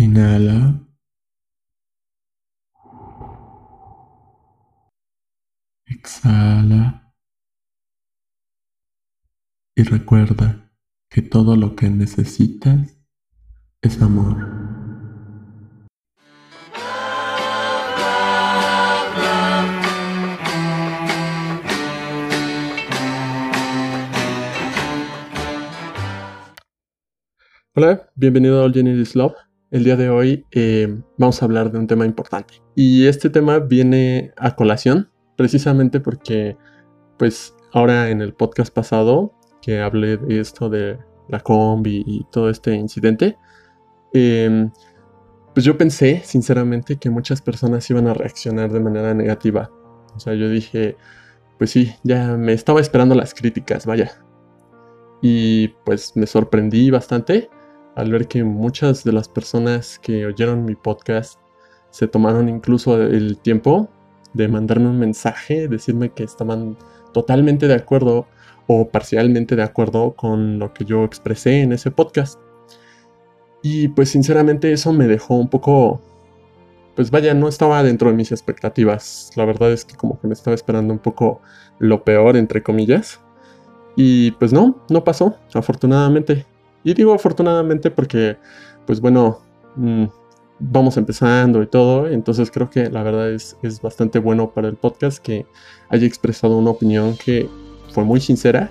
Inhala. 0.00 0.80
Exhala. 5.84 7.12
Y 9.76 9.82
recuerda 9.82 10.72
que 11.10 11.20
todo 11.20 11.54
lo 11.54 11.76
que 11.76 11.90
necesitas 11.90 12.96
es 13.82 14.00
amor. 14.00 14.38
Hola, 27.74 28.10
bienvenido 28.14 28.62
a 28.62 28.64
All 28.64 28.76
Is 28.78 29.14
Love. 29.14 29.49
El 29.70 29.84
día 29.84 29.94
de 29.94 30.10
hoy 30.10 30.44
eh, 30.50 31.00
vamos 31.16 31.40
a 31.40 31.44
hablar 31.44 31.70
de 31.70 31.78
un 31.78 31.86
tema 31.86 32.04
importante. 32.04 32.54
Y 32.74 33.06
este 33.06 33.30
tema 33.30 33.60
viene 33.60 34.32
a 34.36 34.56
colación 34.56 35.10
precisamente 35.36 36.00
porque, 36.00 36.56
pues, 37.18 37.54
ahora 37.72 38.10
en 38.10 38.20
el 38.20 38.34
podcast 38.34 38.74
pasado 38.74 39.32
que 39.62 39.80
hablé 39.80 40.16
de 40.16 40.40
esto 40.40 40.68
de 40.68 40.98
la 41.28 41.38
combi 41.38 42.02
y 42.04 42.26
todo 42.32 42.50
este 42.50 42.74
incidente, 42.74 43.38
em, 44.12 44.72
pues 45.54 45.64
yo 45.64 45.78
pensé, 45.78 46.20
sinceramente, 46.24 46.96
que 46.96 47.08
muchas 47.08 47.40
personas 47.40 47.88
iban 47.90 48.08
a 48.08 48.14
reaccionar 48.14 48.72
de 48.72 48.80
manera 48.80 49.14
negativa. 49.14 49.70
O 50.16 50.18
sea, 50.18 50.34
yo 50.34 50.48
dije, 50.48 50.96
pues 51.58 51.70
sí, 51.70 51.94
ya 52.02 52.36
me 52.36 52.54
estaba 52.54 52.80
esperando 52.80 53.14
las 53.14 53.34
críticas, 53.34 53.86
vaya. 53.86 54.10
Y 55.22 55.68
pues 55.84 56.16
me 56.16 56.26
sorprendí 56.26 56.90
bastante 56.90 57.50
al 57.96 58.12
ver 58.12 58.28
que 58.28 58.44
muchas 58.44 59.04
de 59.04 59.12
las 59.12 59.28
personas 59.28 59.98
que 59.98 60.26
oyeron 60.26 60.64
mi 60.64 60.74
podcast 60.74 61.38
se 61.90 62.06
tomaron 62.06 62.48
incluso 62.48 63.00
el 63.02 63.38
tiempo 63.38 63.88
de 64.32 64.48
mandarme 64.48 64.88
un 64.88 64.98
mensaje, 64.98 65.68
decirme 65.68 66.10
que 66.10 66.22
estaban 66.22 66.76
totalmente 67.12 67.66
de 67.66 67.74
acuerdo 67.74 68.26
o 68.66 68.88
parcialmente 68.88 69.56
de 69.56 69.64
acuerdo 69.64 70.14
con 70.14 70.58
lo 70.58 70.72
que 70.72 70.84
yo 70.84 71.04
expresé 71.04 71.62
en 71.62 71.72
ese 71.72 71.90
podcast. 71.90 72.38
Y 73.62 73.88
pues 73.88 74.10
sinceramente 74.10 74.72
eso 74.72 74.92
me 74.92 75.06
dejó 75.06 75.34
un 75.34 75.48
poco, 75.48 76.00
pues 76.94 77.10
vaya, 77.10 77.34
no 77.34 77.48
estaba 77.48 77.82
dentro 77.82 78.10
de 78.10 78.16
mis 78.16 78.30
expectativas. 78.30 79.32
La 79.34 79.44
verdad 79.44 79.72
es 79.72 79.84
que 79.84 79.96
como 79.96 80.20
que 80.20 80.28
me 80.28 80.34
estaba 80.34 80.54
esperando 80.54 80.92
un 80.92 81.00
poco 81.00 81.40
lo 81.78 82.04
peor, 82.04 82.36
entre 82.36 82.62
comillas. 82.62 83.20
Y 83.96 84.30
pues 84.32 84.52
no, 84.52 84.84
no 84.88 85.02
pasó, 85.04 85.36
afortunadamente. 85.52 86.46
Y 86.84 86.94
digo 86.94 87.12
afortunadamente 87.12 87.90
porque, 87.90 88.36
pues 88.86 89.00
bueno, 89.00 89.40
mm, 89.76 90.04
vamos 90.60 90.96
empezando 90.96 91.62
y 91.62 91.66
todo, 91.66 92.06
entonces 92.06 92.50
creo 92.50 92.68
que 92.68 92.90
la 92.90 93.02
verdad 93.02 93.30
es, 93.30 93.56
es 93.62 93.80
bastante 93.80 94.18
bueno 94.18 94.50
para 94.50 94.68
el 94.68 94.76
podcast 94.76 95.18
que 95.18 95.46
haya 95.88 96.06
expresado 96.06 96.56
una 96.58 96.70
opinión 96.70 97.16
que 97.16 97.48
fue 97.92 98.04
muy 98.04 98.20
sincera 98.20 98.70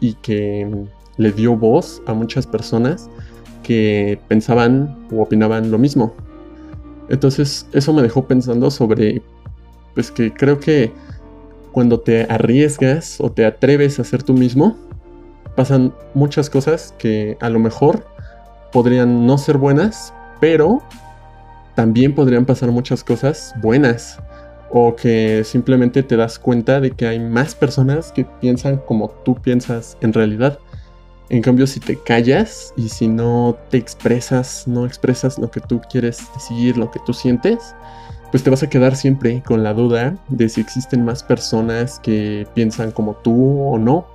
y 0.00 0.14
que 0.14 0.66
mm, 0.66 1.20
le 1.20 1.32
dio 1.32 1.56
voz 1.56 2.02
a 2.06 2.14
muchas 2.14 2.46
personas 2.46 3.08
que 3.62 4.20
pensaban 4.28 5.06
o 5.12 5.22
opinaban 5.22 5.70
lo 5.70 5.78
mismo. 5.78 6.14
Entonces 7.08 7.66
eso 7.72 7.92
me 7.92 8.02
dejó 8.02 8.26
pensando 8.26 8.70
sobre, 8.70 9.22
pues 9.94 10.10
que 10.10 10.32
creo 10.32 10.58
que 10.60 10.92
cuando 11.72 12.00
te 12.00 12.22
arriesgas 12.24 13.20
o 13.20 13.30
te 13.30 13.44
atreves 13.44 14.00
a 14.00 14.04
ser 14.04 14.22
tú 14.22 14.32
mismo, 14.34 14.76
pasan 15.56 15.92
muchas 16.14 16.50
cosas 16.50 16.94
que 16.98 17.36
a 17.40 17.48
lo 17.48 17.58
mejor 17.58 18.06
podrían 18.72 19.26
no 19.26 19.38
ser 19.38 19.58
buenas, 19.58 20.12
pero 20.40 20.82
también 21.74 22.14
podrían 22.14 22.44
pasar 22.44 22.70
muchas 22.70 23.04
cosas 23.04 23.54
buenas. 23.60 24.18
O 24.72 24.94
que 24.94 25.42
simplemente 25.44 26.02
te 26.04 26.16
das 26.16 26.38
cuenta 26.38 26.80
de 26.80 26.92
que 26.92 27.06
hay 27.06 27.18
más 27.18 27.56
personas 27.56 28.12
que 28.12 28.24
piensan 28.24 28.76
como 28.78 29.10
tú 29.24 29.34
piensas 29.34 29.98
en 30.00 30.12
realidad. 30.12 30.60
En 31.28 31.42
cambio, 31.42 31.66
si 31.66 31.80
te 31.80 31.96
callas 31.96 32.72
y 32.76 32.88
si 32.88 33.08
no 33.08 33.56
te 33.70 33.78
expresas, 33.78 34.68
no 34.68 34.86
expresas 34.86 35.38
lo 35.38 35.50
que 35.50 35.60
tú 35.60 35.80
quieres 35.90 36.22
decir, 36.34 36.76
lo 36.76 36.90
que 36.90 37.00
tú 37.04 37.12
sientes, 37.12 37.74
pues 38.30 38.42
te 38.44 38.50
vas 38.50 38.62
a 38.62 38.68
quedar 38.68 38.94
siempre 38.94 39.42
con 39.44 39.62
la 39.62 39.74
duda 39.74 40.16
de 40.28 40.48
si 40.48 40.60
existen 40.60 41.04
más 41.04 41.22
personas 41.22 41.98
que 42.00 42.46
piensan 42.54 42.92
como 42.92 43.14
tú 43.14 43.60
o 43.62 43.78
no. 43.78 44.06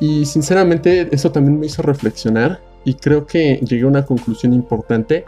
Y 0.00 0.24
sinceramente 0.24 1.08
eso 1.14 1.30
también 1.30 1.60
me 1.60 1.66
hizo 1.66 1.82
reflexionar 1.82 2.60
y 2.84 2.94
creo 2.94 3.26
que 3.26 3.56
llegué 3.56 3.84
a 3.84 3.88
una 3.88 4.06
conclusión 4.06 4.54
importante 4.54 5.24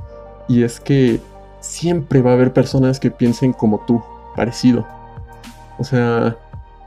y 0.49 0.62
es 0.62 0.81
que 0.81 1.21
siempre 1.60 2.22
va 2.22 2.31
a 2.31 2.34
haber 2.34 2.53
personas 2.53 2.99
que 2.99 3.10
piensen 3.10 3.53
como 3.53 3.84
tú, 3.87 4.03
parecido. 4.34 4.87
O 5.78 5.84
sea, 5.84 6.37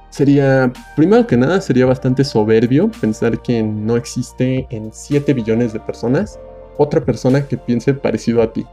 sería, 0.09 0.73
primero 0.95 1.27
que 1.27 1.37
nada, 1.37 1.61
sería 1.61 1.85
bastante 1.85 2.23
soberbio 2.23 2.89
pensar 2.99 3.41
que 3.41 3.61
no 3.61 3.95
existe 3.95 4.67
en 4.69 4.91
7 4.91 5.33
billones 5.33 5.71
de 5.73 5.79
personas 5.79 6.39
otra 6.77 7.03
persona 7.05 7.47
que 7.47 7.57
piense 7.57 7.93
parecido 7.93 8.41
a 8.41 8.51
ti. 8.51 8.65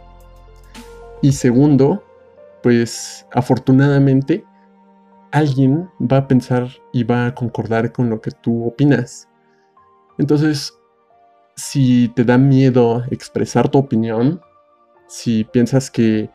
Y 1.21 1.33
segundo, 1.33 2.03
pues 2.63 3.27
afortunadamente 3.33 4.45
alguien 5.33 5.91
va 6.01 6.19
a 6.19 6.29
pensar 6.29 6.69
y 6.93 7.05
va 7.05 7.27
a 7.27 7.35
concordar 7.35 7.93
con 7.93 8.11
lo 8.11 8.21
que 8.21 8.31
tú 8.31 8.67
opinas. 8.67 9.29
Entonces, 10.19 10.79
si 11.57 12.09
te 12.15 12.25
da 12.25 12.39
miedo 12.39 13.03
expresar 13.11 13.69
tu 13.69 13.79
opinión, 13.79 14.41
si 15.09 15.45
piensas 15.45 15.91
que 15.91 16.31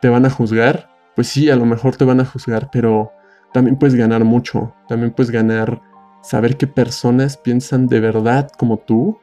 te 0.00 0.08
van 0.08 0.26
a 0.26 0.30
juzgar, 0.30 0.90
pues 1.16 1.28
sí, 1.28 1.50
a 1.50 1.56
lo 1.56 1.64
mejor 1.64 1.96
te 1.96 2.04
van 2.04 2.20
a 2.20 2.24
juzgar, 2.24 2.68
pero 2.70 3.12
también 3.52 3.78
puedes 3.78 3.94
ganar 3.94 4.24
mucho. 4.24 4.74
También 4.88 5.12
puedes 5.12 5.30
ganar 5.30 5.80
saber 6.22 6.56
qué 6.56 6.66
personas 6.66 7.36
piensan 7.36 7.86
de 7.86 8.00
verdad 8.00 8.50
como 8.58 8.78
tú 8.78 9.18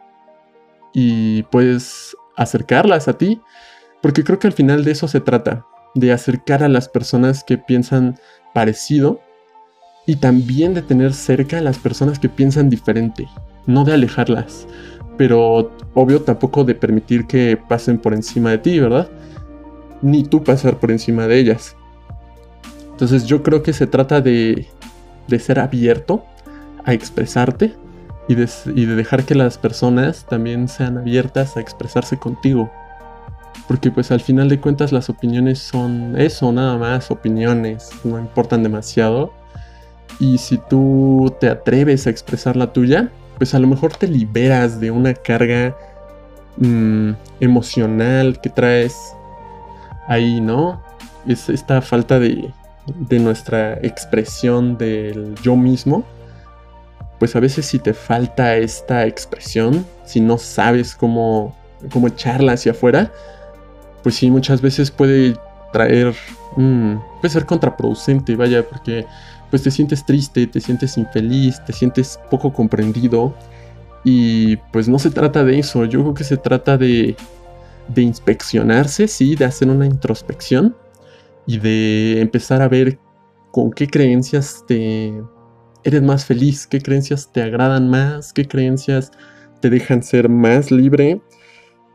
y 0.93 1.43
puedes 1.43 2.15
acercarlas 2.37 3.07
a 3.07 3.17
ti, 3.17 3.41
porque 4.01 4.23
creo 4.23 4.39
que 4.39 4.47
al 4.47 4.53
final 4.53 4.83
de 4.83 4.91
eso 4.91 5.07
se 5.07 5.19
trata, 5.19 5.65
de 5.95 6.11
acercar 6.11 6.63
a 6.63 6.69
las 6.69 6.87
personas 6.87 7.43
que 7.43 7.57
piensan 7.57 8.17
parecido 8.53 9.19
y 10.05 10.15
también 10.15 10.73
de 10.73 10.81
tener 10.81 11.13
cerca 11.13 11.57
a 11.57 11.61
las 11.61 11.77
personas 11.77 12.19
que 12.19 12.29
piensan 12.29 12.69
diferente, 12.69 13.27
no 13.67 13.83
de 13.83 13.93
alejarlas, 13.93 14.67
pero 15.17 15.71
obvio 15.93 16.21
tampoco 16.21 16.63
de 16.63 16.75
permitir 16.75 17.27
que 17.27 17.57
pasen 17.57 17.97
por 17.97 18.13
encima 18.13 18.51
de 18.51 18.57
ti, 18.57 18.79
¿verdad? 18.79 19.09
Ni 20.01 20.23
tú 20.23 20.43
pasar 20.43 20.79
por 20.79 20.91
encima 20.91 21.27
de 21.27 21.39
ellas. 21.39 21.75
Entonces 22.91 23.25
yo 23.25 23.43
creo 23.43 23.61
que 23.63 23.73
se 23.73 23.87
trata 23.87 24.21
de, 24.21 24.67
de 25.27 25.39
ser 25.39 25.59
abierto 25.59 26.25
a 26.85 26.93
expresarte 26.93 27.75
y 28.27 28.35
de, 28.35 28.49
y 28.75 28.85
de 28.85 28.95
dejar 28.95 29.23
que 29.23 29.35
las 29.35 29.57
personas 29.57 30.25
también 30.27 30.67
sean 30.67 30.97
abiertas 30.97 31.57
a 31.57 31.61
expresarse 31.61 32.17
contigo. 32.17 32.71
Porque 33.67 33.91
pues 33.91 34.11
al 34.11 34.21
final 34.21 34.49
de 34.49 34.59
cuentas 34.59 34.91
las 34.91 35.09
opiniones 35.09 35.59
son 35.59 36.19
eso, 36.19 36.51
nada 36.51 36.77
más, 36.77 37.11
opiniones, 37.11 37.89
no 38.03 38.19
importan 38.19 38.63
demasiado. 38.63 39.33
Y 40.19 40.37
si 40.37 40.57
tú 40.57 41.33
te 41.39 41.49
atreves 41.49 42.05
a 42.05 42.09
expresar 42.09 42.55
la 42.55 42.73
tuya, 42.73 43.09
pues 43.37 43.55
a 43.55 43.59
lo 43.59 43.67
mejor 43.67 43.95
te 43.95 44.07
liberas 44.07 44.79
de 44.79 44.91
una 44.91 45.13
carga 45.13 45.75
mm, 46.57 47.11
emocional 47.39 48.39
que 48.41 48.49
traes 48.49 48.95
ahí, 50.07 50.41
¿no? 50.41 50.81
Es 51.25 51.49
esta 51.49 51.81
falta 51.81 52.19
de, 52.19 52.53
de 52.85 53.19
nuestra 53.19 53.73
expresión 53.81 54.77
del 54.77 55.35
yo 55.41 55.55
mismo. 55.55 56.03
Pues 57.19 57.35
a 57.35 57.39
veces 57.39 57.65
si 57.65 57.79
te 57.79 57.93
falta 57.93 58.57
esta 58.57 59.05
expresión, 59.05 59.85
si 60.05 60.19
no 60.19 60.37
sabes 60.37 60.95
cómo, 60.95 61.55
cómo 61.91 62.07
echarla 62.07 62.53
hacia 62.53 62.71
afuera, 62.71 63.11
pues 64.03 64.15
sí, 64.15 64.29
muchas 64.31 64.61
veces 64.61 64.91
puede 64.91 65.35
traer, 65.71 66.13
mm, 66.57 66.95
puede 67.19 67.33
ser 67.33 67.45
contraproducente, 67.45 68.35
vaya, 68.35 68.67
porque 68.67 69.05
pues 69.49 69.63
te 69.63 69.71
sientes 69.71 70.05
triste, 70.05 70.47
te 70.47 70.59
sientes 70.61 70.97
infeliz, 70.97 71.63
te 71.65 71.73
sientes 71.73 72.19
poco 72.29 72.53
comprendido. 72.53 73.35
Y 74.03 74.55
pues 74.71 74.87
no 74.87 74.97
se 74.97 75.11
trata 75.11 75.43
de 75.43 75.59
eso, 75.59 75.85
yo 75.85 76.01
creo 76.01 76.13
que 76.13 76.23
se 76.23 76.37
trata 76.37 76.77
de, 76.77 77.15
de 77.87 78.01
inspeccionarse, 78.01 79.07
sí, 79.07 79.35
de 79.35 79.45
hacer 79.45 79.69
una 79.69 79.85
introspección 79.85 80.75
y 81.45 81.59
de 81.59 82.21
empezar 82.21 82.61
a 82.61 82.67
ver 82.67 82.97
con 83.51 83.71
qué 83.71 83.87
creencias 83.87 84.63
te 84.67 85.13
eres 85.83 86.01
más 86.01 86.25
feliz, 86.25 86.67
qué 86.67 86.79
creencias 86.79 87.31
te 87.31 87.41
agradan 87.41 87.89
más, 87.89 88.33
qué 88.33 88.47
creencias 88.47 89.11
te 89.59 89.69
dejan 89.69 90.01
ser 90.01 90.29
más 90.29 90.71
libre 90.71 91.21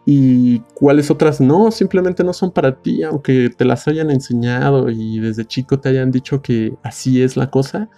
y 0.08 0.60
cuáles 0.74 1.10
otras 1.10 1.40
no, 1.40 1.72
simplemente 1.72 2.22
no 2.22 2.32
son 2.32 2.52
para 2.52 2.80
ti, 2.80 3.02
aunque 3.02 3.50
te 3.50 3.64
las 3.64 3.88
hayan 3.88 4.10
enseñado 4.12 4.88
y 4.88 5.18
desde 5.18 5.44
chico 5.44 5.80
te 5.80 5.88
hayan 5.88 6.12
dicho 6.12 6.40
que 6.40 6.74
así 6.84 7.20
es 7.22 7.36
la 7.36 7.50
cosa, 7.50 7.90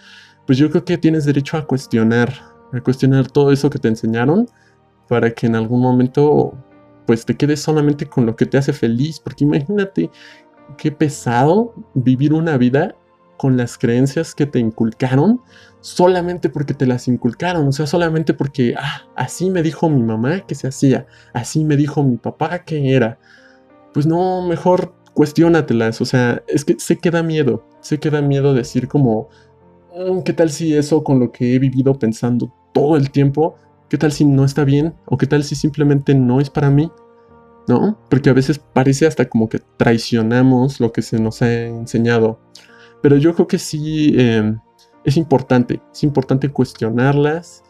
pues 0.47 0.57
yo 0.57 0.71
creo 0.71 0.83
que 0.83 0.97
tienes 0.97 1.25
derecho 1.25 1.55
a 1.55 1.67
cuestionar, 1.67 2.33
a 2.73 2.81
cuestionar 2.81 3.29
todo 3.29 3.51
eso 3.51 3.69
que 3.69 3.77
te 3.77 3.89
enseñaron 3.89 4.47
para 5.07 5.29
que 5.31 5.45
en 5.45 5.55
algún 5.55 5.81
momento 5.81 6.53
pues 7.05 7.25
te 7.25 7.37
quedes 7.37 7.61
solamente 7.61 8.07
con 8.07 8.25
lo 8.25 8.35
que 8.35 8.47
te 8.47 8.57
hace 8.57 8.73
feliz, 8.73 9.19
porque 9.19 9.43
imagínate 9.43 10.09
qué 10.77 10.91
pesado 10.91 11.75
vivir 11.93 12.33
una 12.33 12.57
vida 12.57 12.95
con 13.39 13.55
las 13.55 13.77
creencias 13.77 14.35
que 14.35 14.45
te 14.45 14.59
inculcaron 14.59 15.41
solamente 15.79 16.49
porque 16.49 16.73
te 16.73 16.85
las 16.85 17.07
inculcaron, 17.07 17.69
o 17.69 17.71
sea, 17.71 17.87
solamente 17.87 18.33
porque, 18.33 18.75
ah, 18.77 19.07
así 19.15 19.49
me 19.49 19.63
dijo 19.63 19.89
mi 19.89 20.03
mamá 20.03 20.41
que 20.41 20.55
se 20.55 20.67
hacía, 20.67 21.07
así 21.33 21.63
me 21.63 21.77
dijo 21.77 22.03
mi 22.03 22.17
papá 22.17 22.59
que 22.65 22.93
era. 22.93 23.17
Pues 23.93 24.05
no, 24.05 24.45
mejor 24.45 24.93
cuestiónatelas, 25.13 26.01
o 26.01 26.05
sea, 26.05 26.43
es 26.49 26.65
que 26.65 26.75
sé 26.79 26.97
que 26.97 27.11
da 27.11 27.23
miedo, 27.23 27.65
sé 27.79 27.97
que 27.97 28.09
da 28.09 28.21
miedo 28.21 28.53
decir 28.53 28.89
como, 28.89 29.29
mm, 29.95 30.19
¿qué 30.23 30.33
tal 30.33 30.49
si 30.49 30.75
eso 30.75 31.01
con 31.01 31.19
lo 31.21 31.31
que 31.31 31.55
he 31.55 31.59
vivido 31.59 31.97
pensando 31.97 32.53
todo 32.73 32.97
el 32.97 33.09
tiempo, 33.09 33.55
qué 33.87 33.97
tal 33.97 34.11
si 34.11 34.25
no 34.25 34.43
está 34.43 34.65
bien? 34.65 34.95
¿O 35.05 35.17
qué 35.17 35.27
tal 35.27 35.45
si 35.45 35.55
simplemente 35.55 36.13
no 36.13 36.41
es 36.41 36.49
para 36.49 36.69
mí? 36.69 36.91
¿No? 37.69 37.97
Porque 38.09 38.29
a 38.29 38.33
veces 38.33 38.59
parece 38.59 39.07
hasta 39.07 39.29
como 39.29 39.47
que 39.47 39.59
traicionamos 39.77 40.81
lo 40.81 40.91
que 40.91 41.01
se 41.01 41.21
nos 41.21 41.41
ha 41.41 41.51
enseñado. 41.51 42.39
Pero 43.01 43.17
yo 43.17 43.33
creo 43.33 43.47
que 43.47 43.59
sí 43.59 44.13
em, 44.17 44.59
es 45.03 45.17
importante, 45.17 45.81
es 45.91 46.03
importante 46.03 46.49
cuestionarlas. 46.49 47.63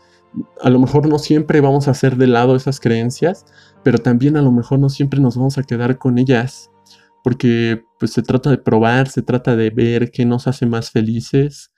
A 0.61 0.69
lo 0.69 0.79
mejor 0.79 1.07
no 1.07 1.19
siempre 1.19 1.61
vamos 1.61 1.87
a 1.87 1.91
hacer 1.91 2.15
de 2.17 2.27
lado 2.27 2.55
esas 2.55 2.79
creencias, 2.79 3.45
pero 3.83 3.97
también 3.97 4.37
a 4.37 4.41
lo 4.41 4.51
mejor 4.51 4.79
no 4.79 4.89
siempre 4.89 5.19
nos 5.19 5.37
vamos 5.37 5.57
a 5.57 5.63
quedar 5.63 5.97
con 5.97 6.17
ellas, 6.17 6.69
porque 7.23 7.83
pues 7.99 8.13
se 8.13 8.21
trata 8.21 8.49
de 8.49 8.57
probar, 8.57 9.09
se 9.09 9.21
trata 9.21 9.55
de 9.55 9.69
ver 9.69 10.11
qué 10.11 10.25
nos 10.25 10.47
hace 10.47 10.65
más 10.65 10.91
felices, 10.91 11.71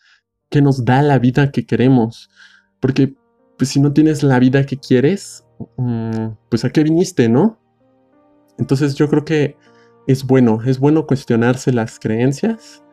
qué 0.50 0.62
nos 0.62 0.86
da 0.86 1.02
la 1.02 1.20
vida 1.20 1.52
que 1.52 1.66
queremos, 1.66 2.30
porque 2.80 3.16
pues 3.58 3.70
si 3.70 3.80
no 3.80 3.94
tienes 3.94 4.24
la 4.24 4.40
vida 4.40 4.66
que 4.66 4.78
quieres, 4.78 5.46
mm, 5.78 6.28
pues 6.50 6.66
a 6.66 6.70
qué 6.72 6.84
viniste, 6.84 7.30
¿no? 7.30 7.60
Entonces 8.58 8.96
yo 8.96 9.10
creo 9.10 9.24
que 9.24 9.56
es 10.08 10.26
bueno, 10.26 10.60
es 10.66 10.80
bueno 10.80 11.08
cuestionarse 11.08 11.72
las 11.72 12.00
creencias 12.00 12.84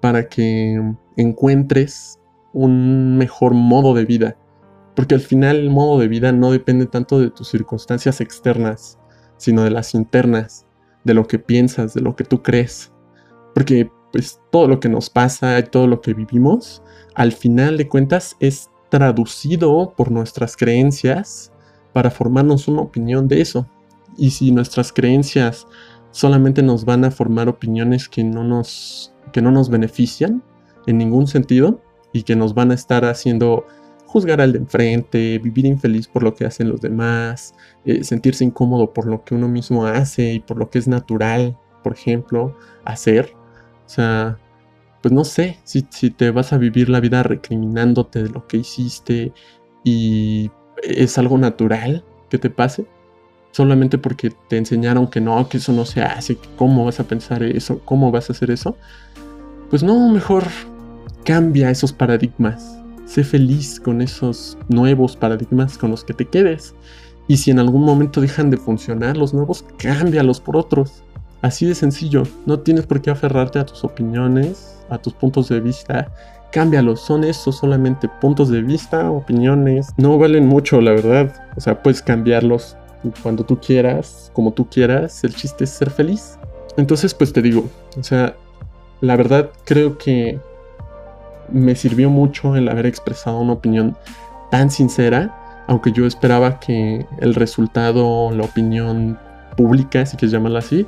para 0.00 0.28
que 0.28 0.80
encuentres 1.16 2.18
un 2.52 3.16
mejor 3.16 3.54
modo 3.54 3.94
de 3.94 4.04
vida. 4.04 4.36
Porque 4.94 5.14
al 5.14 5.20
final 5.20 5.56
el 5.56 5.70
modo 5.70 5.98
de 6.00 6.08
vida 6.08 6.32
no 6.32 6.50
depende 6.50 6.86
tanto 6.86 7.20
de 7.20 7.30
tus 7.30 7.48
circunstancias 7.48 8.20
externas, 8.20 8.98
sino 9.36 9.62
de 9.62 9.70
las 9.70 9.94
internas, 9.94 10.66
de 11.04 11.14
lo 11.14 11.26
que 11.26 11.38
piensas, 11.38 11.94
de 11.94 12.00
lo 12.00 12.16
que 12.16 12.24
tú 12.24 12.42
crees. 12.42 12.92
Porque 13.54 13.90
pues 14.12 14.40
todo 14.50 14.66
lo 14.66 14.80
que 14.80 14.88
nos 14.88 15.08
pasa 15.08 15.58
y 15.58 15.62
todo 15.62 15.86
lo 15.86 16.00
que 16.00 16.14
vivimos, 16.14 16.82
al 17.14 17.32
final 17.32 17.76
de 17.76 17.88
cuentas 17.88 18.36
es 18.40 18.68
traducido 18.88 19.94
por 19.96 20.10
nuestras 20.10 20.56
creencias 20.56 21.52
para 21.92 22.10
formarnos 22.10 22.68
una 22.68 22.82
opinión 22.82 23.28
de 23.28 23.40
eso. 23.40 23.66
Y 24.16 24.30
si 24.30 24.50
nuestras 24.50 24.92
creencias 24.92 25.66
solamente 26.10 26.62
nos 26.62 26.84
van 26.84 27.04
a 27.04 27.10
formar 27.10 27.48
opiniones 27.48 28.08
que 28.08 28.24
no 28.24 28.42
nos 28.42 29.12
que 29.30 29.42
no 29.42 29.50
nos 29.50 29.70
benefician 29.70 30.42
en 30.86 30.98
ningún 30.98 31.26
sentido 31.26 31.80
y 32.12 32.22
que 32.22 32.36
nos 32.36 32.54
van 32.54 32.70
a 32.70 32.74
estar 32.74 33.04
haciendo 33.04 33.66
juzgar 34.06 34.40
al 34.40 34.52
de 34.52 34.58
enfrente, 34.58 35.38
vivir 35.38 35.66
infeliz 35.66 36.08
por 36.08 36.24
lo 36.24 36.34
que 36.34 36.44
hacen 36.44 36.68
los 36.68 36.80
demás, 36.80 37.54
eh, 37.84 38.02
sentirse 38.02 38.44
incómodo 38.44 38.92
por 38.92 39.06
lo 39.06 39.24
que 39.24 39.36
uno 39.36 39.46
mismo 39.46 39.86
hace 39.86 40.34
y 40.34 40.40
por 40.40 40.58
lo 40.58 40.68
que 40.68 40.80
es 40.80 40.88
natural, 40.88 41.56
por 41.84 41.92
ejemplo, 41.92 42.56
hacer. 42.84 43.32
O 43.86 43.88
sea, 43.88 44.38
pues 45.00 45.12
no 45.14 45.24
sé, 45.24 45.58
si, 45.64 45.86
si 45.90 46.10
te 46.10 46.32
vas 46.32 46.52
a 46.52 46.58
vivir 46.58 46.88
la 46.88 46.98
vida 47.00 47.22
recriminándote 47.22 48.24
de 48.24 48.30
lo 48.30 48.48
que 48.48 48.58
hiciste 48.58 49.32
y 49.84 50.50
es 50.82 51.16
algo 51.18 51.38
natural 51.38 52.04
que 52.28 52.38
te 52.38 52.50
pase, 52.50 52.86
solamente 53.52 53.98
porque 53.98 54.32
te 54.48 54.56
enseñaron 54.56 55.08
que 55.08 55.20
no, 55.20 55.48
que 55.48 55.58
eso 55.58 55.72
no 55.72 55.84
se 55.84 56.02
hace, 56.02 56.36
cómo 56.56 56.84
vas 56.84 57.00
a 57.00 57.04
pensar 57.04 57.42
eso, 57.42 57.80
cómo 57.84 58.10
vas 58.10 58.30
a 58.30 58.32
hacer 58.32 58.50
eso, 58.50 58.76
pues 59.70 59.84
no, 59.84 60.08
mejor 60.08 60.44
cambia 61.24 61.70
esos 61.70 61.92
paradigmas. 61.92 62.76
Sé 63.06 63.24
feliz 63.24 63.80
con 63.80 64.02
esos 64.02 64.58
nuevos 64.68 65.16
paradigmas 65.16 65.78
con 65.78 65.90
los 65.90 66.04
que 66.04 66.12
te 66.12 66.26
quedes. 66.26 66.74
Y 67.28 67.36
si 67.36 67.52
en 67.52 67.60
algún 67.60 67.84
momento 67.84 68.20
dejan 68.20 68.50
de 68.50 68.56
funcionar 68.56 69.16
los 69.16 69.32
nuevos, 69.32 69.64
cámbialos 69.78 70.40
por 70.40 70.56
otros. 70.56 71.04
Así 71.42 71.66
de 71.66 71.76
sencillo. 71.76 72.24
No 72.46 72.58
tienes 72.60 72.86
por 72.86 73.00
qué 73.00 73.10
aferrarte 73.10 73.60
a 73.60 73.66
tus 73.66 73.84
opiniones, 73.84 74.76
a 74.90 74.98
tus 74.98 75.12
puntos 75.14 75.48
de 75.48 75.60
vista. 75.60 76.12
Cámbialos. 76.50 77.00
Son 77.00 77.22
esos 77.22 77.56
solamente 77.56 78.08
puntos 78.20 78.48
de 78.48 78.62
vista, 78.62 79.08
opiniones. 79.10 79.88
No 79.96 80.18
valen 80.18 80.46
mucho, 80.46 80.80
la 80.80 80.90
verdad. 80.90 81.32
O 81.56 81.60
sea, 81.60 81.80
puedes 81.80 82.02
cambiarlos 82.02 82.76
cuando 83.22 83.44
tú 83.44 83.60
quieras, 83.60 84.30
como 84.34 84.52
tú 84.52 84.68
quieras. 84.68 85.22
El 85.22 85.34
chiste 85.34 85.64
es 85.64 85.70
ser 85.70 85.90
feliz. 85.90 86.38
Entonces, 86.76 87.14
pues 87.14 87.32
te 87.32 87.42
digo, 87.42 87.68
o 87.98 88.02
sea, 88.02 88.36
la 89.00 89.16
verdad 89.16 89.50
creo 89.64 89.98
que 89.98 90.38
me 91.50 91.74
sirvió 91.74 92.10
mucho 92.10 92.56
el 92.56 92.68
haber 92.68 92.86
expresado 92.86 93.38
una 93.38 93.54
opinión 93.54 93.96
tan 94.50 94.70
sincera, 94.70 95.64
aunque 95.66 95.92
yo 95.92 96.06
esperaba 96.06 96.60
que 96.60 97.06
el 97.20 97.34
resultado, 97.34 98.30
la 98.32 98.44
opinión 98.44 99.18
pública, 99.56 100.06
si 100.06 100.16
quieres 100.16 100.32
llamarla 100.32 100.60
así, 100.60 100.86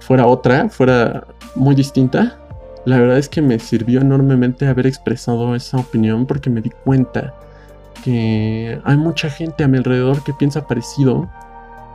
fuera 0.00 0.26
otra, 0.26 0.68
fuera 0.68 1.26
muy 1.54 1.74
distinta. 1.74 2.38
La 2.84 2.98
verdad 2.98 3.18
es 3.18 3.28
que 3.28 3.40
me 3.40 3.58
sirvió 3.58 4.00
enormemente 4.00 4.66
haber 4.66 4.86
expresado 4.86 5.54
esa 5.54 5.78
opinión 5.78 6.26
porque 6.26 6.50
me 6.50 6.60
di 6.60 6.70
cuenta 6.70 7.34
que 8.04 8.80
hay 8.84 8.96
mucha 8.96 9.30
gente 9.30 9.62
a 9.62 9.68
mi 9.68 9.78
alrededor 9.78 10.24
que 10.24 10.32
piensa 10.32 10.66
parecido 10.66 11.28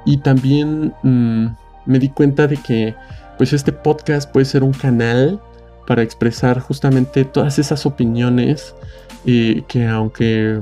y 0.05 0.17
también 0.17 0.93
mm, 1.03 1.47
me 1.85 1.99
di 1.99 2.09
cuenta 2.09 2.47
de 2.47 2.55
que 2.57 2.95
pues 3.37 3.51
este 3.51 3.73
podcast 3.73 4.31
puede 4.31 4.45
ser 4.45 4.63
un 4.63 4.71
canal 4.71 5.41
para 5.87 6.03
expresar 6.03 6.59
justamente 6.59 7.23
todas 7.23 7.57
esas 7.57 7.85
opiniones 7.85 8.75
y 9.23 9.61
que 9.63 9.87
aunque, 9.87 10.61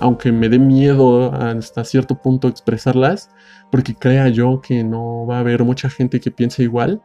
aunque 0.00 0.32
me 0.32 0.48
dé 0.48 0.58
miedo 0.58 1.32
hasta 1.32 1.84
cierto 1.84 2.20
punto 2.20 2.48
expresarlas, 2.48 3.30
porque 3.70 3.94
crea 3.94 4.28
yo 4.28 4.60
que 4.60 4.82
no 4.82 5.26
va 5.26 5.36
a 5.36 5.40
haber 5.40 5.62
mucha 5.62 5.88
gente 5.88 6.20
que 6.20 6.32
piense 6.32 6.64
igual, 6.64 7.00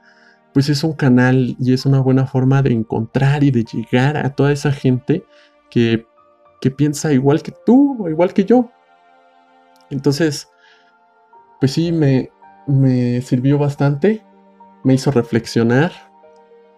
pues 0.51 0.67
es 0.67 0.83
un 0.83 0.93
canal 0.93 1.55
y 1.59 1.73
es 1.73 1.85
una 1.85 1.99
buena 1.99 2.25
forma 2.25 2.63
de 2.63 2.73
encontrar 2.73 3.43
y 3.43 3.51
de 3.51 3.63
llegar 3.63 4.17
a 4.17 4.33
toda 4.33 4.51
esa 4.51 4.71
gente 4.71 5.23
que, 5.69 6.07
que 6.59 6.71
piensa 6.71 7.13
igual 7.13 7.43
que 7.43 7.53
tú 7.65 8.03
o 8.03 8.09
igual 8.09 8.33
que 8.33 8.45
yo. 8.45 8.71
Entonces, 9.91 10.49
pues 11.59 11.71
sí, 11.71 11.91
me, 11.91 12.31
me 12.65 13.21
sirvió 13.21 13.59
bastante, 13.59 14.25
me 14.83 14.95
hizo 14.95 15.11
reflexionar 15.11 16.06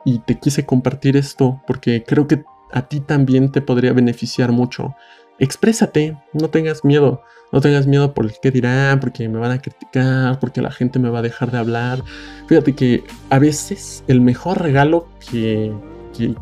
y 0.05 0.19
te 0.19 0.39
quise 0.39 0.65
compartir 0.65 1.17
esto 1.17 1.61
porque 1.67 2.03
creo 2.03 2.27
que 2.27 2.43
a 2.71 2.83
ti 2.83 2.99
también 2.99 3.51
te 3.51 3.61
podría 3.61 3.93
beneficiar 3.93 4.51
mucho. 4.51 4.95
Exprésate, 5.39 6.17
no 6.33 6.49
tengas 6.49 6.83
miedo, 6.83 7.21
no 7.51 7.61
tengas 7.61 7.87
miedo 7.87 8.13
por 8.13 8.25
el 8.25 8.33
que 8.41 8.51
dirán, 8.51 8.99
porque 8.99 9.27
me 9.27 9.39
van 9.39 9.51
a 9.51 9.61
criticar, 9.61 10.39
porque 10.39 10.61
la 10.61 10.71
gente 10.71 10.99
me 10.99 11.09
va 11.09 11.19
a 11.19 11.23
dejar 11.23 11.51
de 11.51 11.57
hablar. 11.57 12.03
Fíjate 12.47 12.75
que 12.75 13.03
a 13.29 13.39
veces 13.39 14.03
el 14.07 14.21
mejor 14.21 14.61
regalo 14.61 15.07
que, 15.31 15.73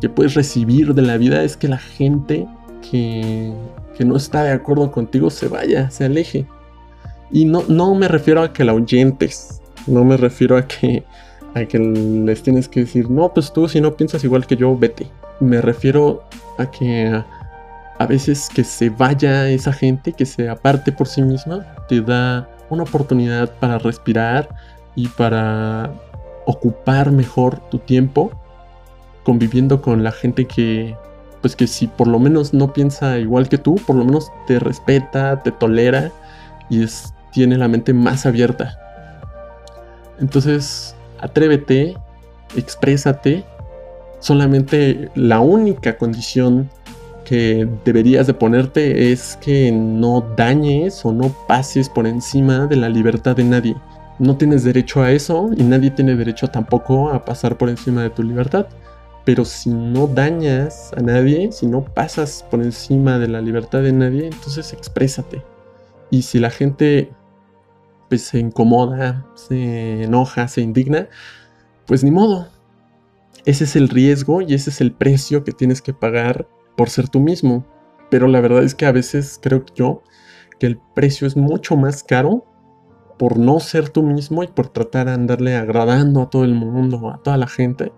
que, 0.00 0.08
puedes 0.08 0.34
recibir 0.34 0.94
de 0.94 1.02
la 1.02 1.16
vida 1.16 1.42
es 1.44 1.56
que 1.56 1.68
la 1.68 1.78
gente 1.78 2.46
que, 2.90 3.52
que, 3.96 4.04
no 4.04 4.16
está 4.16 4.42
de 4.42 4.52
acuerdo 4.52 4.90
contigo 4.90 5.30
se 5.30 5.48
vaya, 5.48 5.90
se 5.90 6.04
aleje. 6.04 6.46
Y 7.30 7.44
no, 7.44 7.62
no 7.68 7.94
me 7.94 8.08
refiero 8.08 8.42
a 8.42 8.52
que 8.52 8.64
la 8.64 8.74
oyentes, 8.74 9.60
no 9.86 10.04
me 10.04 10.16
refiero 10.16 10.56
a 10.56 10.66
que 10.66 11.04
a 11.54 11.64
que 11.64 11.78
les 11.78 12.42
tienes 12.42 12.68
que 12.68 12.80
decir, 12.80 13.10
no, 13.10 13.32
pues 13.32 13.52
tú 13.52 13.68
si 13.68 13.80
no 13.80 13.96
piensas 13.96 14.24
igual 14.24 14.46
que 14.46 14.56
yo, 14.56 14.76
vete. 14.76 15.08
Me 15.40 15.60
refiero 15.60 16.24
a 16.58 16.70
que 16.70 17.22
a 17.98 18.06
veces 18.06 18.48
que 18.54 18.64
se 18.64 18.90
vaya 18.90 19.48
esa 19.48 19.72
gente, 19.72 20.12
que 20.12 20.26
se 20.26 20.48
aparte 20.48 20.92
por 20.92 21.08
sí 21.08 21.22
misma, 21.22 21.66
te 21.88 22.00
da 22.00 22.48
una 22.70 22.84
oportunidad 22.84 23.50
para 23.58 23.78
respirar 23.78 24.48
y 24.94 25.08
para 25.08 25.92
ocupar 26.46 27.12
mejor 27.12 27.58
tu 27.70 27.78
tiempo 27.78 28.30
conviviendo 29.24 29.82
con 29.82 30.02
la 30.02 30.12
gente 30.12 30.46
que, 30.46 30.96
pues 31.42 31.54
que 31.54 31.66
si 31.66 31.86
por 31.86 32.06
lo 32.06 32.18
menos 32.18 32.54
no 32.54 32.72
piensa 32.72 33.18
igual 33.18 33.48
que 33.48 33.58
tú, 33.58 33.74
por 33.86 33.96
lo 33.96 34.04
menos 34.04 34.30
te 34.46 34.58
respeta, 34.58 35.42
te 35.42 35.52
tolera 35.52 36.10
y 36.70 36.82
es, 36.82 37.12
tiene 37.32 37.58
la 37.58 37.68
mente 37.68 37.92
más 37.92 38.24
abierta. 38.24 38.78
Entonces, 40.18 40.87
atrévete, 41.20 41.96
exprésate. 42.56 43.44
Solamente 44.20 45.10
la 45.14 45.40
única 45.40 45.96
condición 45.96 46.68
que 47.24 47.68
deberías 47.84 48.26
de 48.26 48.34
ponerte 48.34 49.12
es 49.12 49.38
que 49.40 49.70
no 49.70 50.22
dañes 50.36 51.04
o 51.04 51.12
no 51.12 51.28
pases 51.46 51.88
por 51.88 52.06
encima 52.06 52.66
de 52.66 52.76
la 52.76 52.88
libertad 52.88 53.36
de 53.36 53.44
nadie. 53.44 53.76
No 54.18 54.36
tienes 54.36 54.64
derecho 54.64 55.02
a 55.02 55.12
eso 55.12 55.50
y 55.56 55.62
nadie 55.62 55.90
tiene 55.90 56.16
derecho 56.16 56.48
tampoco 56.48 57.10
a 57.10 57.24
pasar 57.24 57.58
por 57.58 57.68
encima 57.68 58.02
de 58.02 58.10
tu 58.10 58.22
libertad. 58.22 58.66
Pero 59.24 59.44
si 59.44 59.68
no 59.68 60.06
dañas 60.06 60.90
a 60.96 61.02
nadie, 61.02 61.52
si 61.52 61.66
no 61.66 61.84
pasas 61.84 62.44
por 62.50 62.62
encima 62.62 63.18
de 63.18 63.28
la 63.28 63.42
libertad 63.42 63.82
de 63.82 63.92
nadie, 63.92 64.26
entonces 64.26 64.72
exprésate. 64.72 65.42
Y 66.10 66.22
si 66.22 66.38
la 66.38 66.48
gente 66.48 67.10
pues 68.08 68.22
se 68.22 68.38
incomoda, 68.38 69.26
se 69.34 70.04
enoja, 70.04 70.48
se 70.48 70.60
indigna, 70.60 71.08
pues 71.86 72.04
ni 72.04 72.10
modo. 72.10 72.48
Ese 73.44 73.64
es 73.64 73.76
el 73.76 73.88
riesgo 73.88 74.42
y 74.42 74.54
ese 74.54 74.70
es 74.70 74.80
el 74.80 74.92
precio 74.92 75.44
que 75.44 75.52
tienes 75.52 75.80
que 75.80 75.94
pagar 75.94 76.46
por 76.76 76.90
ser 76.90 77.08
tú 77.08 77.20
mismo. 77.20 77.64
Pero 78.10 78.26
la 78.26 78.40
verdad 78.40 78.62
es 78.62 78.74
que 78.74 78.86
a 78.86 78.92
veces 78.92 79.38
creo 79.42 79.64
yo 79.74 80.02
que 80.58 80.66
el 80.66 80.78
precio 80.94 81.26
es 81.26 81.36
mucho 81.36 81.76
más 81.76 82.02
caro 82.02 82.44
por 83.18 83.38
no 83.38 83.60
ser 83.60 83.88
tú 83.88 84.02
mismo 84.02 84.42
y 84.42 84.46
por 84.46 84.68
tratar 84.68 85.06
de 85.06 85.12
andarle 85.12 85.56
agradando 85.56 86.22
a 86.22 86.30
todo 86.30 86.44
el 86.44 86.54
mundo, 86.54 87.10
a 87.10 87.22
toda 87.22 87.36
la 87.36 87.48
gente, 87.48 87.92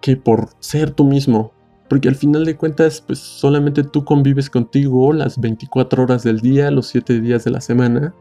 que 0.00 0.16
por 0.16 0.50
ser 0.60 0.90
tú 0.90 1.04
mismo. 1.04 1.52
Porque 1.88 2.08
al 2.08 2.16
final 2.16 2.44
de 2.44 2.56
cuentas, 2.56 3.02
pues 3.02 3.18
solamente 3.18 3.84
tú 3.84 4.04
convives 4.04 4.48
contigo 4.48 5.12
las 5.12 5.38
24 5.38 6.02
horas 6.02 6.22
del 6.22 6.40
día, 6.40 6.70
los 6.70 6.86
7 6.88 7.20
días 7.20 7.44
de 7.44 7.50
la 7.50 7.60
semana. 7.60 8.14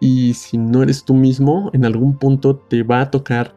Y 0.00 0.34
si 0.34 0.56
no 0.56 0.82
eres 0.82 1.04
tú 1.04 1.14
mismo, 1.14 1.70
en 1.74 1.84
algún 1.84 2.16
punto 2.16 2.56
te 2.56 2.82
va 2.82 3.02
a 3.02 3.10
tocar 3.10 3.54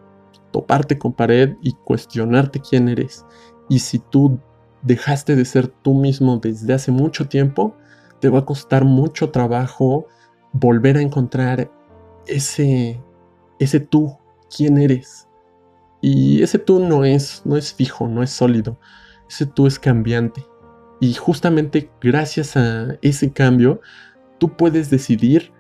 toparte 0.52 0.98
con 1.00 1.14
pared 1.14 1.56
y 1.62 1.74
cuestionarte 1.74 2.60
quién 2.60 2.88
eres. 2.88 3.26
Y 3.70 3.80
si 3.80 4.00
tú 4.00 4.40
dejaste 4.84 5.36
de 5.36 5.46
ser 5.46 5.68
tú 5.68 5.94
mismo 5.94 6.38
desde 6.38 6.74
hace 6.74 6.92
mucho 6.92 7.28
tiempo, 7.28 7.76
te 8.20 8.30
va 8.30 8.40
a 8.40 8.46
costar 8.46 8.86
mucho 8.86 9.32
trabajo 9.32 10.08
volver 10.54 10.98
a 10.98 11.02
encontrar 11.02 11.72
ese, 12.28 13.02
ese 13.60 13.80
tú, 13.80 14.18
quién 14.56 14.78
eres. 14.78 15.28
Y 16.02 16.44
ese 16.44 16.60
tú 16.60 16.80
no 16.80 17.04
es, 17.04 17.42
no 17.46 17.58
es 17.58 17.74
fijo, 17.74 18.08
no 18.08 18.22
es 18.22 18.30
sólido. 18.30 18.78
Ese 19.30 19.46
tú 19.46 19.68
es 19.68 19.80
cambiante. 19.80 20.46
Y 21.00 21.14
justamente 21.14 21.90
gracias 22.02 22.56
a 22.56 22.98
ese 23.02 23.32
cambio, 23.32 23.82
tú 24.38 24.56
puedes 24.56 24.90
decidir 24.90 25.52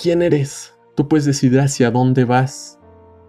quién 0.00 0.22
eres. 0.22 0.74
Tú 0.96 1.08
puedes 1.08 1.24
decidir 1.24 1.60
hacia 1.60 1.90
dónde 1.90 2.24
vas. 2.24 2.78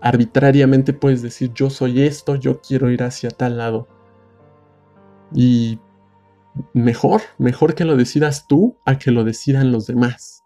Arbitrariamente 0.01 0.93
puedes 0.93 1.21
decir 1.21 1.51
yo 1.53 1.69
soy 1.69 2.01
esto, 2.01 2.35
yo 2.35 2.61
quiero 2.61 2.89
ir 2.89 3.03
hacia 3.03 3.29
tal 3.29 3.57
lado. 3.57 3.87
Y 5.33 5.79
mejor, 6.73 7.21
mejor 7.37 7.75
que 7.75 7.85
lo 7.85 7.95
decidas 7.97 8.47
tú 8.47 8.77
a 8.85 8.97
que 8.97 9.11
lo 9.11 9.23
decidan 9.23 9.71
los 9.71 9.87
demás. 9.87 10.43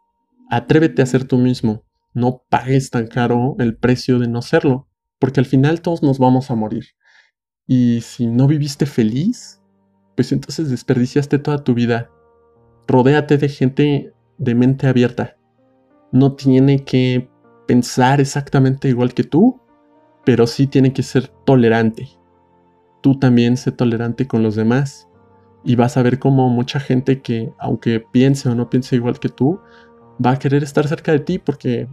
Atrévete 0.50 1.01
a 1.01 1.05
ser 1.05 1.25
tú 1.25 1.38
mismo. 1.38 1.84
No 2.13 2.44
pagues 2.50 2.89
tan 2.89 3.08
caro 3.08 3.55
el 3.60 3.75
precio 3.75 4.20
de 4.20 4.27
no 4.27 4.41
serlo, 4.41 4.88
porque 5.20 5.39
al 5.39 5.46
final 5.46 5.82
todos 5.82 6.01
nos 6.01 6.20
vamos 6.20 6.50
a 6.50 6.55
morir. 6.55 6.86
Y 7.67 8.01
si 8.01 8.27
no 8.27 8.48
viviste 8.48 8.86
feliz, 8.86 9.62
pues 10.15 10.32
entonces 10.32 10.70
desperdiciaste 10.70 11.39
toda 11.39 11.63
tu 11.63 11.74
vida. 11.74 12.10
Rodéate 12.88 13.38
de 13.38 13.50
gente 13.50 14.13
de 14.38 14.55
mente 14.55 14.88
abierta. 14.88 15.35
No 16.12 16.34
tiene 16.34 16.84
que 16.84 17.30
pensar 17.68 18.22
exactamente 18.22 18.90
igual 18.90 19.14
que 19.14 19.24
tú, 19.24 19.60
pero 20.24 20.48
sí 20.48 20.68
tiene 20.68 20.94
que 20.94 21.04
ser 21.04 21.28
tolerante. 21.46 22.10
Tú 23.02 23.18
también 23.20 23.58
sé 23.58 23.72
tolerante 23.72 24.28
con 24.28 24.44
los 24.44 24.56
demás. 24.56 25.08
Y 25.64 25.76
vas 25.76 25.98
a 25.98 26.04
ver 26.04 26.20
como 26.20 26.50
mucha 26.50 26.80
gente 26.80 27.22
que, 27.22 27.52
aunque 27.58 28.00
piense 28.00 28.50
o 28.50 28.56
no 28.56 28.70
piense 28.70 28.96
igual 28.96 29.20
que 29.20 29.30
tú, 29.30 29.60
va 30.24 30.32
a 30.32 30.40
querer 30.40 30.64
estar 30.64 30.88
cerca 30.88 31.12
de 31.12 31.20
ti 31.20 31.40
porque 31.40 31.88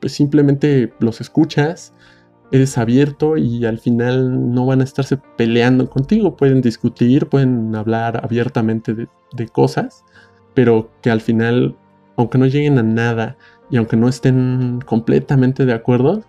pues, 0.00 0.12
simplemente 0.12 0.92
los 1.00 1.20
escuchas, 1.20 1.92
eres 2.52 2.78
abierto 2.78 3.36
y 3.36 3.64
al 3.64 3.78
final 3.78 4.52
no 4.52 4.66
van 4.66 4.80
a 4.80 4.84
estarse 4.84 5.18
peleando 5.36 5.88
contigo. 5.88 6.36
Pueden 6.36 6.60
discutir, 6.62 7.26
pueden 7.26 7.74
hablar 7.76 8.20
abiertamente 8.24 8.94
de 8.94 9.48
cosas, 9.48 10.04
pero 10.54 10.90
que 11.02 11.10
al 11.10 11.20
final, 11.20 11.76
aunque 12.20 12.38
no 12.38 12.46
lleguen 12.46 12.78
a 12.78 12.82
nada 12.82 13.36
y 13.70 13.76
aunque 13.76 13.96
no 13.96 14.08
estén 14.08 14.80
completamente 14.84 15.66
de 15.66 15.72
acuerdo, 15.72 16.22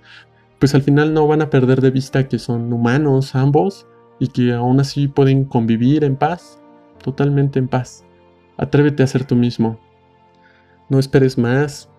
pues 0.60 0.76
al 0.76 0.84
final 0.84 1.14
no 1.14 1.28
van 1.28 1.42
a 1.42 1.50
perder 1.50 1.82
de 1.82 1.92
vista 1.92 2.28
que 2.28 2.40
son 2.40 2.72
humanos 2.72 3.36
ambos 3.36 3.88
y 4.20 4.28
que 4.28 4.54
aún 4.54 4.80
así 4.80 5.08
pueden 5.08 5.46
convivir 5.46 6.04
en 6.04 6.16
paz, 6.16 6.62
totalmente 7.04 7.60
en 7.60 7.68
paz. 7.68 8.06
Atrévete 8.58 9.02
a 9.02 9.08
ser 9.08 9.26
tú 9.26 9.36
mismo. 9.36 9.80
No 10.90 11.00
esperes 11.00 11.38
más, 11.38 11.90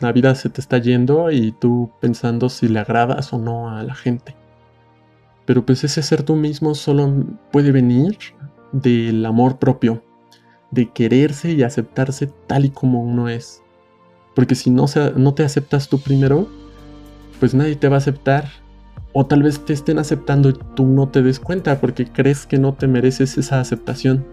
la 0.00 0.12
vida 0.12 0.34
se 0.34 0.50
te 0.50 0.60
está 0.60 0.78
yendo 0.78 1.30
y 1.30 1.52
tú 1.52 1.90
pensando 2.00 2.48
si 2.48 2.68
le 2.68 2.80
agradas 2.80 3.32
o 3.32 3.38
no 3.38 3.70
a 3.70 3.82
la 3.82 3.94
gente. 3.94 4.36
Pero 5.46 5.64
pues 5.64 5.84
ese 5.84 6.02
ser 6.02 6.22
tú 6.22 6.36
mismo 6.36 6.74
solo 6.74 7.24
puede 7.50 7.72
venir 7.72 8.18
del 8.72 9.24
amor 9.24 9.58
propio, 9.58 10.02
de 10.72 10.90
quererse 10.90 11.52
y 11.52 11.62
aceptarse 11.62 12.28
tal 12.48 12.64
y 12.64 12.70
como 12.70 13.02
uno 13.02 13.28
es. 13.28 13.62
Porque 14.34 14.56
si 14.56 14.70
no, 14.70 14.86
no 15.16 15.34
te 15.34 15.44
aceptas 15.44 15.88
tú 15.88 16.00
primero, 16.00 16.48
pues 17.38 17.54
nadie 17.54 17.76
te 17.76 17.88
va 17.88 17.96
a 17.96 17.98
aceptar. 17.98 18.48
O 19.12 19.26
tal 19.26 19.42
vez 19.42 19.64
te 19.64 19.74
estén 19.74 19.98
aceptando 19.98 20.48
y 20.48 20.58
tú 20.74 20.86
no 20.86 21.08
te 21.08 21.22
des 21.22 21.38
cuenta 21.38 21.80
porque 21.80 22.06
crees 22.06 22.46
que 22.46 22.58
no 22.58 22.72
te 22.72 22.86
mereces 22.86 23.38
esa 23.38 23.60
aceptación. 23.60 24.24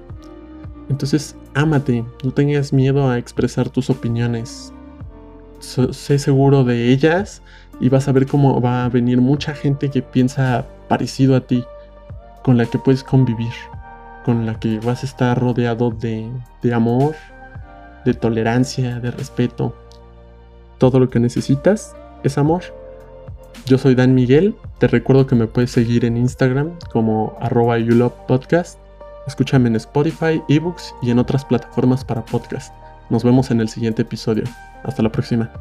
Entonces, 0.90 1.36
ámate, 1.54 2.04
no 2.24 2.32
tengas 2.32 2.74
miedo 2.74 3.10
a 3.10 3.18
expresar 3.18 3.70
tus 3.70 3.90
opiniones, 3.90 4.74
sé 5.60 6.18
seguro 6.18 6.64
de 6.64 6.92
ellas 6.92 7.44
y 7.80 7.90
vas 7.90 8.08
a 8.08 8.12
ver 8.12 8.26
cómo 8.26 8.60
va 8.60 8.86
a 8.86 8.90
venir 8.90 9.22
mucha 9.22 9.54
gente 9.54 9.90
que 9.90 10.02
piensa 10.02 10.66
parecido 10.88 11.36
a 11.36 11.42
ti, 11.42 11.64
con 12.44 12.58
la 12.58 12.66
que 12.66 12.80
puedes 12.80 13.04
convivir, 13.04 13.52
con 14.30 14.46
la 14.46 14.60
que 14.60 14.78
vas 14.78 15.02
a 15.02 15.08
estar 15.08 15.40
rodeado 15.40 15.90
de, 15.90 16.30
amor, 16.72 17.16
de 18.06 18.14
tolerancia, 18.14 19.00
de 19.00 19.10
respeto. 19.10 19.76
Todo 20.78 21.00
lo 21.00 21.10
que 21.10 21.20
necesitas 21.20 21.96
es 22.24 22.38
amor. 22.38 22.62
Yo 23.66 23.80
soy 23.80 23.96
Dan 23.96 24.14
Miguel, 24.14 24.56
te 24.78 24.86
recuerdo 24.86 25.26
que 25.26 25.34
me 25.34 25.48
puedes 25.48 25.72
seguir 25.72 26.06
en 26.06 26.16
Instagram 26.16 26.78
como 26.92 27.36
arroba 27.40 27.80
podcast. 28.28 28.78
Escúchame 29.26 29.68
en 29.68 29.78
Spotify, 29.78 30.44
ebooks 30.48 30.94
y 31.02 31.10
en 31.10 31.18
otras 31.18 31.44
plataformas 31.44 32.06
para 32.06 32.24
podcast. 32.24 32.72
Nos 33.10 33.24
vemos 33.24 33.50
en 33.50 33.62
el 33.62 33.70
siguiente 33.70 34.04
episodio. 34.04 34.44
Hasta 34.84 35.02
la 35.02 35.12
próxima. 35.12 35.52